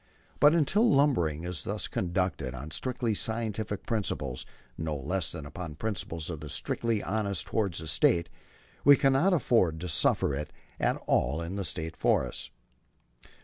But 0.39 0.55
until 0.55 0.89
lumbering 0.89 1.43
is 1.43 1.63
thus 1.63 1.87
conducted, 1.87 2.55
on 2.55 2.71
strictly 2.71 3.13
scientific 3.13 3.85
principles 3.85 4.47
no 4.75 4.95
less 4.95 5.31
than 5.31 5.45
upon 5.45 5.75
principles 5.75 6.27
of 6.31 6.39
the 6.39 6.49
strictest 6.49 7.03
honesty 7.03 7.47
toward 7.47 7.75
the 7.75 7.87
State, 7.87 8.27
we 8.83 8.95
cannot 8.97 9.31
afford 9.31 9.79
to 9.81 9.87
suffer 9.87 10.33
it 10.33 10.51
at 10.79 10.95
all 11.05 11.39
in 11.39 11.55
the 11.55 11.63
State 11.63 11.95
forests. 11.95 12.49